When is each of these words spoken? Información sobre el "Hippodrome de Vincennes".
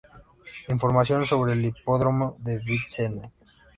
Información 0.69 1.27
sobre 1.27 1.53
el 1.53 1.63
"Hippodrome 1.63 2.31
de 2.39 2.57
Vincennes". 2.57 3.29